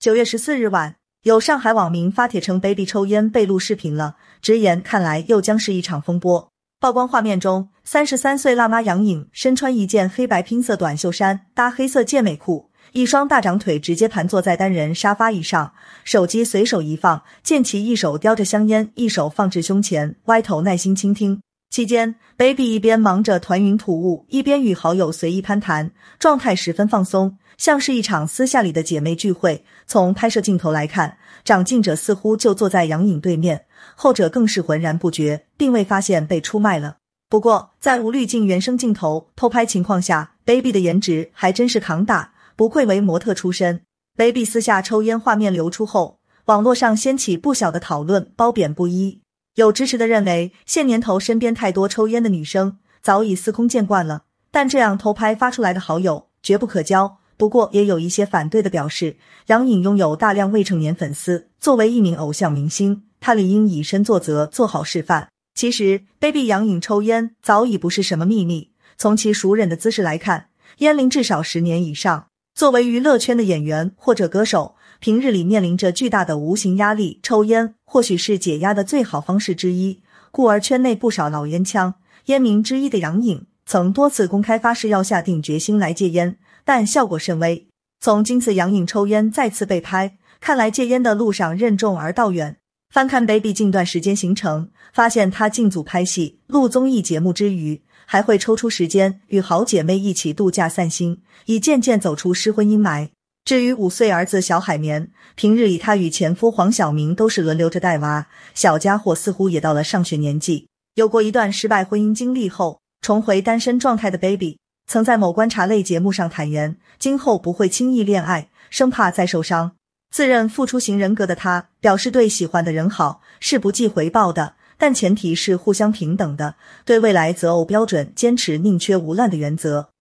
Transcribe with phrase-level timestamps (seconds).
[0.00, 6.52] 九月十四日晚，有上海网民发帖称，baby 抽烟被录视频了，直言看来又将是一场风波。
[6.78, 15.72] 曝光画面中，三十三岁辣妈杨颖身穿一件黑白拼色短袖衫，搭黑色健美裤，一双大长腿直接盘坐在单人沙发椅上，
[16.04, 21.40] 手机随手一放，见其一手叼着香烟，一手放置胸前，歪头耐心倾听。
[21.70, 27.36] 期间，baby 一边忙着团云吐雾，一边与好友随意攀谈，状态十分放松。
[27.58, 29.64] 像是一场私下里的姐妹聚会。
[29.86, 36.96] 从拍摄镜头来看，长镜者似乎就坐在杨颖对面，后者更是浑然不觉，并未发现被出卖了。
[37.28, 43.82] 不过，在无滤镜原生镜头偷拍情况下，baby 的颜值还真是扛打，不愧为模特出身。
[44.16, 49.20] baby 私下抽烟画面流出后，网络上掀起不小的讨论，褒贬不一。
[49.58, 54.22] 有支持的认为，现年头身边太多抽烟的女生，早已司空见惯了，
[54.52, 57.18] 但这样偷拍发出来的好友绝不可交。
[57.36, 65.28] 不过，也有一些反对的表示，杨颖拥有大量未成年粉丝，作为一名偶像明星，她理应以身作则，做好示范。
[65.56, 72.26] 其实，baby 杨颖抽烟早已不是什么秘密，从其熟忍的姿势来看，烟龄至少十年以上。
[72.54, 80.00] 作为娱乐圈的演员或者歌手，平日里面临着巨大的无形压力，抽烟或许是解压的最好方式之一。
[80.30, 81.94] 故而，圈内不少老烟枪、
[82.26, 86.36] 烟民之一的杨颖，曾多次公开发誓要下定决心来戒烟。
[86.64, 87.66] 但效果甚微。
[88.00, 92.56] 从今次杨颖抽烟再次被拍，看来戒烟的路上任重而道远。
[92.92, 103.08] 翻看 baby 近段时间行程，发现他进组拍戏、录综艺节目之余，还会抽出时间与好姐妹一起度假散心，已渐渐走出失婚阴霾。
[103.48, 110.68] 至于五岁儿子小海绵，平日里他与前夫黄晓明都是轮流着带娃，小家伙似乎也到了上学年纪。
[110.96, 114.58] 有过一段失败婚姻经历后，重回单身状态的 baby。
[114.86, 119.72] 曾在某观察类节目上坦言，今后不会轻易恋爱，生怕再受伤。
[120.14, 126.56] 自认付出型人格的他，表示对喜欢的人好是不计回报的，但前提是互相平等的。
[126.84, 129.88] 对未来择偶标准坚持宁缺毋滥的原则。